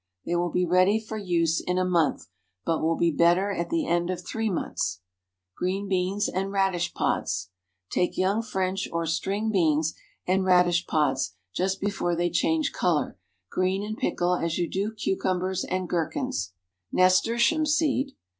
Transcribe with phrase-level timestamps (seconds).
[0.25, 2.25] They will be ready for use in a month,
[2.65, 4.99] but will be better at the end of three months.
[5.55, 7.51] GREEN BEANS AND RADISH PODS.
[7.91, 9.93] Take young French or "string" beans,
[10.25, 13.19] and radish pods just before they change color;
[13.51, 16.51] green and pickle as you do cucumbers and gherkins.
[16.91, 18.15] NASTURTIUM SEED.